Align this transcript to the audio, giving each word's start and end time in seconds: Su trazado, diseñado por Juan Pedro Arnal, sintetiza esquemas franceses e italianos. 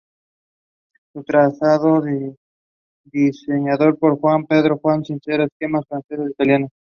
Su 1.13 1.23
trazado, 1.23 2.01
diseñado 3.05 3.95
por 3.99 4.19
Juan 4.19 4.47
Pedro 4.47 4.81
Arnal, 4.83 5.05
sintetiza 5.05 5.43
esquemas 5.43 5.85
franceses 5.87 6.25
e 6.29 6.31
italianos. 6.31 6.71